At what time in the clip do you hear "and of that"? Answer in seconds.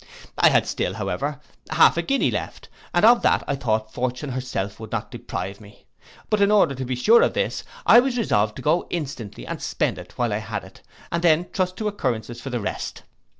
2.91-3.43